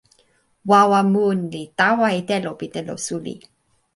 wawa 0.71 0.99
mun 1.13 1.39
li 1.53 1.63
tawa 1.79 2.07
e 2.19 2.21
telo 2.29 2.51
pi 2.59 2.67
telo 2.75 2.95
suli. 3.05 3.35